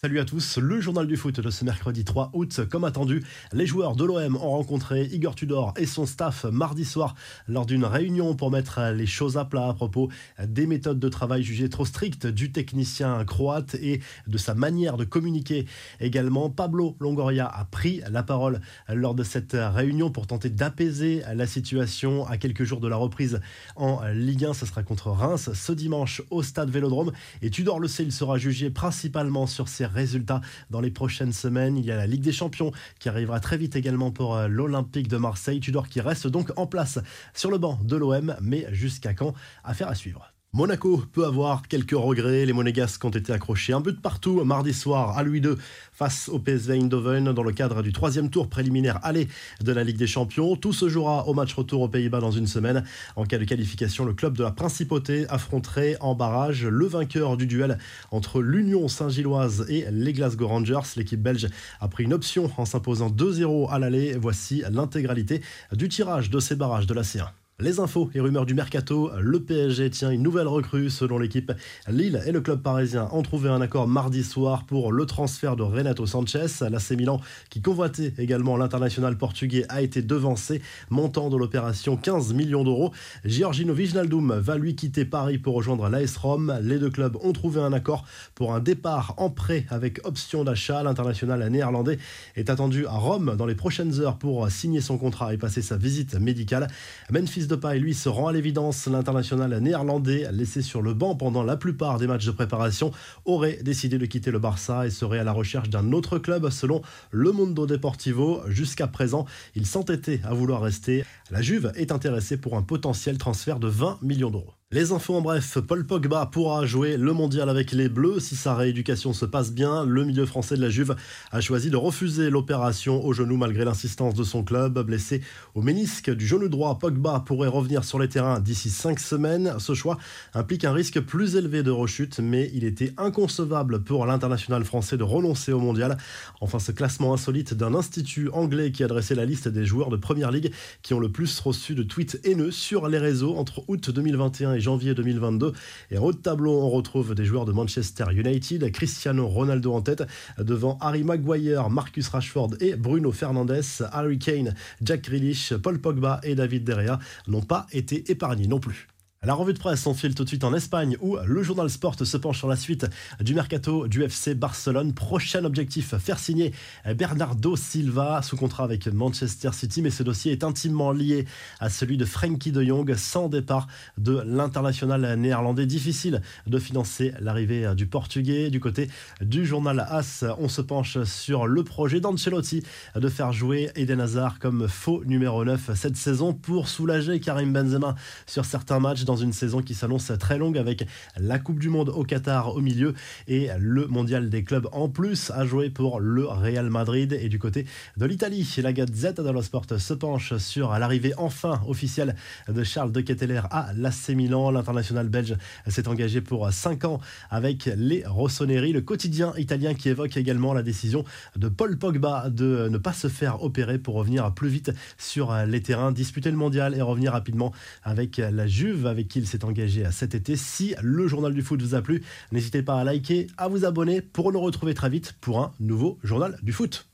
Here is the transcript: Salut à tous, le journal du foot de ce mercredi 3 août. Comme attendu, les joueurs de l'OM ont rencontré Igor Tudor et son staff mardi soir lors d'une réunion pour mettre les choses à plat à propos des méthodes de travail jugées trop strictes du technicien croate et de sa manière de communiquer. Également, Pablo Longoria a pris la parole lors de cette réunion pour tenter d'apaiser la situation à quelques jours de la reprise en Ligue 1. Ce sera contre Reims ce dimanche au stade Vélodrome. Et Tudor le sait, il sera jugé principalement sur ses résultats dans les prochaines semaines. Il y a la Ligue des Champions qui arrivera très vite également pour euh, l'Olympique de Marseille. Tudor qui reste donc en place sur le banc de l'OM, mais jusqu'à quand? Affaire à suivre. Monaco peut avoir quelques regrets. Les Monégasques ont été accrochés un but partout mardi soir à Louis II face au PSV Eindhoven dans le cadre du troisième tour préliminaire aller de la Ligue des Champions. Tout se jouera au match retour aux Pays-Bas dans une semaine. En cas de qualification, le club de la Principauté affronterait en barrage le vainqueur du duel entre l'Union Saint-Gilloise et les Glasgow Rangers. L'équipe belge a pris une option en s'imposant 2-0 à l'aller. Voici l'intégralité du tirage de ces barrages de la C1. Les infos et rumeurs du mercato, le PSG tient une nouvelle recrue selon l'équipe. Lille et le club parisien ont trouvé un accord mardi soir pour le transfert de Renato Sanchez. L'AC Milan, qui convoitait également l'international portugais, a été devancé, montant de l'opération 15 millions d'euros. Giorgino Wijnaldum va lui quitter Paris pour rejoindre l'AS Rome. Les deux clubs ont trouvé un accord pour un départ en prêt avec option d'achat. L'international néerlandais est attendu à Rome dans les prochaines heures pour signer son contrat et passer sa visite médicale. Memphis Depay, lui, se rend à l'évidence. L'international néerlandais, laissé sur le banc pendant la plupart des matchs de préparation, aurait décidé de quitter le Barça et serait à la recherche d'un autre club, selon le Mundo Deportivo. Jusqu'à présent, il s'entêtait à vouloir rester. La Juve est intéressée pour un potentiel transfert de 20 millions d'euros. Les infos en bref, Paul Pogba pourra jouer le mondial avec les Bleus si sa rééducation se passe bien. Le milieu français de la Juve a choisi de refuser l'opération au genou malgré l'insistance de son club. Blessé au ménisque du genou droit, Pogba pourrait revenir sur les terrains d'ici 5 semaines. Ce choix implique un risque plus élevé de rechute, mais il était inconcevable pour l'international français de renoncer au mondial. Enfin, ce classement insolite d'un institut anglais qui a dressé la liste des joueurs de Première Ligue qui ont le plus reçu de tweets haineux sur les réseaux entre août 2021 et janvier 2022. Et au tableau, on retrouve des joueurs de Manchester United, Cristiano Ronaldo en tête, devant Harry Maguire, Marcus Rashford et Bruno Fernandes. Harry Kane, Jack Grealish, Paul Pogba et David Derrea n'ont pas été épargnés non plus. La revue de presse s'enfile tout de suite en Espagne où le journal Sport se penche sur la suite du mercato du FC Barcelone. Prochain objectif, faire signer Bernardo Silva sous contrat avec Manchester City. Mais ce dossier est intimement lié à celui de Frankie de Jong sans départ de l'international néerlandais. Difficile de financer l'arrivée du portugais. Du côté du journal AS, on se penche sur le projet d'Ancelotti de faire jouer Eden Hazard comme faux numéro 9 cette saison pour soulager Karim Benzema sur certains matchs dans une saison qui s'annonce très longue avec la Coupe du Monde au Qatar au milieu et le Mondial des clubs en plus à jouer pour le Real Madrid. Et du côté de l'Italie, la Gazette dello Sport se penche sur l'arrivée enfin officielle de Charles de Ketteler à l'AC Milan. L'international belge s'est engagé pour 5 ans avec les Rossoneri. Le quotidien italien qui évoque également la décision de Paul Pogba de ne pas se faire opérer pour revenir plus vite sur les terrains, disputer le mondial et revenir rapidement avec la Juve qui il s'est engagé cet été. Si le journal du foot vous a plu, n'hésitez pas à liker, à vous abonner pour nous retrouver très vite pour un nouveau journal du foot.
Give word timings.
Salut 0.00 0.20
à 0.20 0.24
tous, 0.24 0.58
le 0.58 0.80
journal 0.80 1.08
du 1.08 1.16
foot 1.16 1.40
de 1.40 1.50
ce 1.50 1.64
mercredi 1.64 2.04
3 2.04 2.30
août. 2.32 2.60
Comme 2.70 2.84
attendu, 2.84 3.24
les 3.52 3.66
joueurs 3.66 3.96
de 3.96 4.04
l'OM 4.04 4.36
ont 4.36 4.50
rencontré 4.50 5.06
Igor 5.06 5.34
Tudor 5.34 5.74
et 5.76 5.86
son 5.86 6.06
staff 6.06 6.44
mardi 6.44 6.84
soir 6.84 7.16
lors 7.48 7.66
d'une 7.66 7.84
réunion 7.84 8.36
pour 8.36 8.52
mettre 8.52 8.92
les 8.94 9.06
choses 9.06 9.36
à 9.36 9.44
plat 9.44 9.66
à 9.66 9.74
propos 9.74 10.08
des 10.46 10.68
méthodes 10.68 11.00
de 11.00 11.08
travail 11.08 11.42
jugées 11.42 11.68
trop 11.68 11.84
strictes 11.84 12.28
du 12.28 12.52
technicien 12.52 13.24
croate 13.24 13.74
et 13.74 14.00
de 14.28 14.38
sa 14.38 14.54
manière 14.54 14.98
de 14.98 15.04
communiquer. 15.04 15.66
Également, 15.98 16.48
Pablo 16.48 16.96
Longoria 17.00 17.48
a 17.48 17.64
pris 17.64 18.00
la 18.08 18.22
parole 18.22 18.60
lors 18.88 19.16
de 19.16 19.24
cette 19.24 19.56
réunion 19.58 20.12
pour 20.12 20.28
tenter 20.28 20.48
d'apaiser 20.48 21.24
la 21.34 21.48
situation 21.48 22.24
à 22.24 22.36
quelques 22.36 22.62
jours 22.62 22.78
de 22.78 22.86
la 22.86 22.94
reprise 22.94 23.40
en 23.74 24.00
Ligue 24.14 24.44
1. 24.44 24.54
Ce 24.54 24.64
sera 24.64 24.84
contre 24.84 25.08
Reims 25.08 25.50
ce 25.54 25.72
dimanche 25.72 26.22
au 26.30 26.44
stade 26.44 26.70
Vélodrome. 26.70 27.10
Et 27.42 27.50
Tudor 27.50 27.80
le 27.80 27.88
sait, 27.88 28.04
il 28.04 28.12
sera 28.12 28.38
jugé 28.38 28.70
principalement 28.70 29.48
sur 29.48 29.66
ses 29.66 29.87
résultats 29.88 30.40
dans 30.70 30.80
les 30.80 30.90
prochaines 30.90 31.32
semaines. 31.32 31.76
Il 31.76 31.84
y 31.84 31.90
a 31.90 31.96
la 31.96 32.06
Ligue 32.06 32.22
des 32.22 32.32
Champions 32.32 32.72
qui 32.98 33.08
arrivera 33.08 33.40
très 33.40 33.56
vite 33.56 33.76
également 33.76 34.10
pour 34.10 34.36
euh, 34.36 34.48
l'Olympique 34.48 35.08
de 35.08 35.16
Marseille. 35.16 35.60
Tudor 35.60 35.88
qui 35.88 36.00
reste 36.00 36.26
donc 36.26 36.52
en 36.56 36.66
place 36.66 36.98
sur 37.34 37.50
le 37.50 37.58
banc 37.58 37.78
de 37.82 37.96
l'OM, 37.96 38.36
mais 38.40 38.66
jusqu'à 38.72 39.14
quand? 39.14 39.34
Affaire 39.64 39.88
à 39.88 39.94
suivre. 39.94 40.32
Monaco 40.54 41.04
peut 41.12 41.26
avoir 41.26 41.68
quelques 41.68 41.92
regrets. 41.92 42.46
Les 42.46 42.54
Monégasques 42.54 43.04
ont 43.04 43.10
été 43.10 43.32
accrochés 43.32 43.74
un 43.74 43.82
but 43.82 44.00
partout 44.00 44.42
mardi 44.44 44.72
soir 44.72 45.16
à 45.18 45.22
Louis 45.22 45.40
II 45.40 45.56
face 45.92 46.30
au 46.30 46.38
PSV 46.38 46.78
Eindhoven 46.78 47.32
dans 47.32 47.42
le 47.42 47.52
cadre 47.52 47.82
du 47.82 47.92
troisième 47.92 48.30
tour 48.30 48.48
préliminaire 48.48 48.98
aller 49.02 49.28
de 49.60 49.72
la 49.72 49.84
Ligue 49.84 49.98
des 49.98 50.06
Champions. 50.06 50.56
Tout 50.56 50.72
se 50.72 50.88
jouera 50.88 51.28
au 51.28 51.34
match 51.34 51.52
retour 51.52 51.82
aux 51.82 51.88
Pays-Bas 51.88 52.20
dans 52.20 52.30
une 52.30 52.46
semaine. 52.46 52.82
En 53.14 53.24
cas 53.24 53.36
de 53.36 53.44
qualification, 53.44 54.06
le 54.06 54.14
club 54.14 54.38
de 54.38 54.42
la 54.42 54.50
Principauté 54.50 55.26
affronterait 55.28 55.96
en 56.00 56.14
barrage 56.14 56.64
le 56.64 56.86
vainqueur 56.86 57.36
du 57.36 57.46
duel 57.46 57.78
entre 58.10 58.40
l'Union 58.40 58.88
Saint-Gilloise 58.88 59.66
et 59.68 59.84
les 59.92 60.14
Glasgow 60.14 60.48
Rangers. 60.48 60.80
L'équipe 60.96 61.22
belge 61.22 61.46
a 61.78 61.88
pris 61.88 62.04
une 62.04 62.14
option 62.14 62.50
en 62.56 62.64
s'imposant 62.64 63.10
2-0 63.10 63.70
à 63.70 63.78
l'aller. 63.78 64.16
Voici 64.18 64.64
l'intégralité 64.70 65.42
du 65.72 65.88
tirage 65.88 66.30
de 66.30 66.40
ces 66.40 66.56
barrages 66.56 66.86
de 66.86 66.94
la 66.94 67.02
C1. 67.02 67.28
Les 67.60 67.80
infos 67.80 68.08
et 68.14 68.20
rumeurs 68.20 68.46
du 68.46 68.54
mercato, 68.54 69.10
le 69.20 69.40
PSG 69.40 69.90
tient 69.90 70.12
une 70.12 70.22
nouvelle 70.22 70.46
recrue 70.46 70.90
selon 70.90 71.18
l'équipe. 71.18 71.50
Lille 71.88 72.22
et 72.24 72.30
le 72.30 72.40
club 72.40 72.62
parisien 72.62 73.08
ont 73.10 73.22
trouvé 73.22 73.48
un 73.48 73.60
accord 73.60 73.88
mardi 73.88 74.22
soir 74.22 74.64
pour 74.64 74.92
le 74.92 75.06
transfert 75.06 75.56
de 75.56 75.64
Renato 75.64 76.06
Sanchez. 76.06 76.46
L'AC 76.70 76.92
Milan, 76.92 77.20
qui 77.50 77.60
convoitait 77.60 78.14
également 78.16 78.56
l'international 78.56 79.18
portugais, 79.18 79.66
a 79.70 79.82
été 79.82 80.02
devancé, 80.02 80.62
montant 80.88 81.30
de 81.30 81.36
l'opération 81.36 81.96
15 81.96 82.32
millions 82.32 82.62
d'euros. 82.62 82.92
Giorgino 83.24 83.74
Wijnaldum 83.74 84.38
va 84.38 84.56
lui 84.56 84.76
quitter 84.76 85.04
Paris 85.04 85.38
pour 85.38 85.56
rejoindre 85.56 85.88
l'AS 85.88 86.16
Rome. 86.16 86.56
Les 86.62 86.78
deux 86.78 86.90
clubs 86.90 87.16
ont 87.22 87.32
trouvé 87.32 87.60
un 87.60 87.72
accord 87.72 88.04
pour 88.36 88.54
un 88.54 88.60
départ 88.60 89.14
en 89.16 89.30
prêt 89.30 89.66
avec 89.70 89.98
option 90.06 90.44
d'achat. 90.44 90.84
L'international 90.84 91.44
néerlandais 91.48 91.98
est 92.36 92.50
attendu 92.50 92.86
à 92.86 92.92
Rome 92.92 93.34
dans 93.36 93.46
les 93.46 93.56
prochaines 93.56 93.98
heures 94.00 94.16
pour 94.16 94.48
signer 94.48 94.80
son 94.80 94.96
contrat 94.96 95.34
et 95.34 95.38
passer 95.38 95.60
sa 95.60 95.76
visite 95.76 96.14
médicale. 96.20 96.68
Memphis 97.10 97.47
Depay, 97.48 97.80
lui, 97.80 97.94
se 97.94 98.08
rend 98.08 98.28
à 98.28 98.32
l'évidence. 98.32 98.86
L'international 98.86 99.58
néerlandais, 99.58 100.28
laissé 100.30 100.62
sur 100.62 100.82
le 100.82 100.94
banc 100.94 101.16
pendant 101.16 101.42
la 101.42 101.56
plupart 101.56 101.98
des 101.98 102.06
matchs 102.06 102.26
de 102.26 102.30
préparation, 102.30 102.92
aurait 103.24 103.58
décidé 103.62 103.98
de 103.98 104.06
quitter 104.06 104.30
le 104.30 104.38
Barça 104.38 104.86
et 104.86 104.90
serait 104.90 105.18
à 105.18 105.24
la 105.24 105.32
recherche 105.32 105.70
d'un 105.70 105.92
autre 105.92 106.18
club, 106.18 106.50
selon 106.50 106.82
le 107.10 107.32
Mundo 107.32 107.66
Deportivo. 107.66 108.42
Jusqu'à 108.46 108.86
présent, 108.86 109.24
il 109.56 109.66
s'entêtait 109.66 110.20
à 110.24 110.34
vouloir 110.34 110.62
rester. 110.62 111.04
La 111.30 111.42
Juve 111.42 111.72
est 111.74 111.90
intéressée 111.90 112.36
pour 112.36 112.56
un 112.56 112.62
potentiel 112.62 113.18
transfert 113.18 113.58
de 113.58 113.68
20 113.68 113.98
millions 114.02 114.30
d'euros. 114.30 114.57
Les 114.70 114.92
infos 114.92 115.14
en 115.14 115.22
bref, 115.22 115.56
Paul 115.66 115.86
Pogba 115.86 116.26
pourra 116.26 116.66
jouer 116.66 116.98
le 116.98 117.14
mondial 117.14 117.48
avec 117.48 117.72
les 117.72 117.88
Bleus 117.88 118.20
si 118.20 118.36
sa 118.36 118.54
rééducation 118.54 119.14
se 119.14 119.24
passe 119.24 119.50
bien. 119.50 119.86
Le 119.86 120.04
milieu 120.04 120.26
français 120.26 120.56
de 120.56 120.60
la 120.60 120.68
Juve 120.68 120.94
a 121.32 121.40
choisi 121.40 121.70
de 121.70 121.76
refuser 121.78 122.28
l'opération 122.28 123.02
au 123.02 123.14
genou 123.14 123.38
malgré 123.38 123.64
l'insistance 123.64 124.12
de 124.12 124.24
son 124.24 124.44
club. 124.44 124.78
Blessé 124.80 125.22
au 125.54 125.62
ménisque 125.62 126.10
du 126.10 126.26
genou 126.26 126.50
droit, 126.50 126.78
Pogba 126.78 127.20
pourrait 127.20 127.48
revenir 127.48 127.82
sur 127.82 127.98
les 127.98 128.10
terrains 128.10 128.40
d'ici 128.40 128.68
5 128.68 129.00
semaines. 129.00 129.54
Ce 129.58 129.72
choix 129.72 129.96
implique 130.34 130.66
un 130.66 130.74
risque 130.74 131.00
plus 131.00 131.36
élevé 131.36 131.62
de 131.62 131.70
rechute, 131.70 132.18
mais 132.18 132.50
il 132.52 132.64
était 132.64 132.92
inconcevable 132.98 133.82
pour 133.82 134.04
l'international 134.04 134.66
français 134.66 134.98
de 134.98 135.02
renoncer 135.02 135.50
au 135.50 135.60
mondial. 135.60 135.96
Enfin, 136.42 136.58
ce 136.58 136.72
classement 136.72 137.14
insolite 137.14 137.54
d'un 137.54 137.74
institut 137.74 138.28
anglais 138.34 138.70
qui 138.70 138.84
a 138.84 138.86
dressé 138.86 139.14
la 139.14 139.24
liste 139.24 139.48
des 139.48 139.64
joueurs 139.64 139.88
de 139.88 139.96
Première 139.96 140.30
Ligue 140.30 140.52
qui 140.82 140.92
ont 140.92 141.00
le 141.00 141.10
plus 141.10 141.40
reçu 141.40 141.74
de 141.74 141.82
tweets 141.82 142.20
haineux 142.24 142.50
sur 142.50 142.86
les 142.86 142.98
réseaux 142.98 143.34
entre 143.36 143.64
août 143.68 143.88
2021 143.88 144.57
et 144.57 144.57
janvier 144.60 144.94
2022. 144.94 145.52
Et 145.90 145.98
au 145.98 146.12
tableau, 146.12 146.60
on 146.60 146.70
retrouve 146.70 147.14
des 147.14 147.24
joueurs 147.24 147.44
de 147.44 147.52
Manchester 147.52 148.04
United, 148.12 148.70
Cristiano 148.72 149.26
Ronaldo 149.26 149.72
en 149.72 149.82
tête, 149.82 150.04
devant 150.38 150.78
Harry 150.80 151.04
Maguire, 151.04 151.70
Marcus 151.70 152.08
Rashford 152.08 152.50
et 152.60 152.76
Bruno 152.76 153.12
Fernandes. 153.12 153.62
Harry 153.92 154.18
Kane, 154.18 154.54
Jack 154.82 155.02
Grealish, 155.02 155.54
Paul 155.54 155.78
Pogba 155.80 156.20
et 156.22 156.34
David 156.34 156.64
Derrea 156.64 156.98
n'ont 157.26 157.42
pas 157.42 157.66
été 157.72 158.10
épargnés 158.10 158.46
non 158.46 158.60
plus. 158.60 158.88
La 159.24 159.34
revue 159.34 159.52
de 159.52 159.58
presse 159.58 159.80
s'enfile 159.80 160.14
tout 160.14 160.22
de 160.22 160.28
suite 160.28 160.44
en 160.44 160.54
Espagne 160.54 160.96
où 161.00 161.16
le 161.26 161.42
journal 161.42 161.68
Sport 161.68 161.96
se 162.06 162.16
penche 162.16 162.38
sur 162.38 162.46
la 162.46 162.54
suite 162.54 162.86
du 163.20 163.34
mercato 163.34 163.88
du 163.88 164.04
FC 164.04 164.36
Barcelone. 164.36 164.94
Prochain 164.94 165.44
objectif, 165.44 165.96
faire 165.96 166.20
signer 166.20 166.54
Bernardo 166.94 167.56
Silva 167.56 168.22
sous 168.22 168.36
contrat 168.36 168.62
avec 168.62 168.86
Manchester 168.86 169.50
City. 169.52 169.82
Mais 169.82 169.90
ce 169.90 170.04
dossier 170.04 170.30
est 170.30 170.44
intimement 170.44 170.92
lié 170.92 171.26
à 171.58 171.68
celui 171.68 171.96
de 171.96 172.04
Frankie 172.04 172.52
de 172.52 172.62
Jong 172.62 172.94
sans 172.94 173.28
départ 173.28 173.66
de 173.98 174.22
l'international 174.24 175.16
néerlandais. 175.16 175.66
Difficile 175.66 176.22
de 176.46 176.58
financer 176.60 177.12
l'arrivée 177.18 177.74
du 177.74 177.88
portugais. 177.88 178.50
Du 178.50 178.60
côté 178.60 178.88
du 179.20 179.44
journal 179.44 179.80
AS, 179.80 180.24
on 180.38 180.48
se 180.48 180.62
penche 180.62 181.02
sur 181.02 181.48
le 181.48 181.64
projet 181.64 181.98
d'Ancelotti 181.98 182.62
de 182.94 183.08
faire 183.08 183.32
jouer 183.32 183.72
Eden 183.74 184.00
Hazard 184.00 184.38
comme 184.38 184.68
faux 184.68 185.02
numéro 185.06 185.44
9 185.44 185.72
cette 185.74 185.96
saison 185.96 186.34
pour 186.34 186.68
soulager 186.68 187.18
Karim 187.18 187.52
Benzema 187.52 187.96
sur 188.24 188.44
certains 188.44 188.78
matchs 188.78 189.07
dans 189.08 189.16
une 189.16 189.32
saison 189.32 189.62
qui 189.62 189.74
s'annonce 189.74 190.12
très 190.20 190.36
longue 190.36 190.58
avec 190.58 190.86
la 191.16 191.38
Coupe 191.38 191.58
du 191.58 191.70
Monde 191.70 191.88
au 191.88 192.04
Qatar 192.04 192.54
au 192.54 192.60
milieu 192.60 192.92
et 193.26 193.48
le 193.58 193.86
Mondial 193.86 194.28
des 194.28 194.44
clubs 194.44 194.68
en 194.72 194.90
plus 194.90 195.30
à 195.30 195.46
jouer 195.46 195.70
pour 195.70 195.98
le 195.98 196.26
Real 196.26 196.68
Madrid. 196.68 197.18
Et 197.18 197.30
du 197.30 197.38
côté 197.38 197.64
de 197.96 198.04
l'Italie, 198.04 198.46
la 198.62 198.74
Gazette 198.74 199.22
dello 199.22 199.40
Sport 199.40 199.64
se 199.78 199.94
penche 199.94 200.36
sur 200.36 200.78
l'arrivée 200.78 201.14
enfin 201.16 201.62
officielle 201.66 202.16
de 202.48 202.62
Charles 202.62 202.92
de 202.92 203.00
Ketteler 203.00 203.40
à 203.50 203.72
l'AC 203.74 204.10
Milan. 204.10 204.50
L'international 204.50 205.08
belge 205.08 205.36
s'est 205.66 205.88
engagé 205.88 206.20
pour 206.20 206.52
5 206.52 206.84
ans 206.84 207.00
avec 207.30 207.70
les 207.76 208.04
Rossoneri. 208.06 208.74
Le 208.74 208.82
quotidien 208.82 209.32
italien 209.38 209.72
qui 209.72 209.88
évoque 209.88 210.18
également 210.18 210.52
la 210.52 210.62
décision 210.62 211.02
de 211.34 211.48
Paul 211.48 211.78
Pogba 211.78 212.28
de 212.28 212.68
ne 212.70 212.76
pas 212.76 212.92
se 212.92 213.08
faire 213.08 213.42
opérer 213.42 213.78
pour 213.78 213.94
revenir 213.94 214.34
plus 214.34 214.50
vite 214.50 214.70
sur 214.98 215.34
les 215.46 215.62
terrains, 215.62 215.92
disputer 215.92 216.30
le 216.30 216.36
mondial 216.36 216.74
et 216.74 216.82
revenir 216.82 217.12
rapidement 217.12 217.54
avec 217.84 218.18
la 218.18 218.46
Juve 218.46 218.97
qui 219.06 219.20
il 219.20 219.26
s'est 219.26 219.44
engagé 219.44 219.84
cet 219.90 220.14
été. 220.14 220.36
Si 220.36 220.74
le 220.82 221.06
journal 221.06 221.34
du 221.34 221.42
foot 221.42 221.60
vous 221.62 221.74
a 221.74 221.82
plu, 221.82 222.02
n'hésitez 222.32 222.62
pas 222.62 222.80
à 222.80 222.84
liker, 222.84 223.28
à 223.36 223.48
vous 223.48 223.64
abonner 223.64 224.00
pour 224.00 224.32
nous 224.32 224.40
retrouver 224.40 224.74
très 224.74 224.90
vite 224.90 225.14
pour 225.20 225.40
un 225.40 225.52
nouveau 225.60 225.98
journal 226.02 226.38
du 226.42 226.52
foot. 226.52 226.88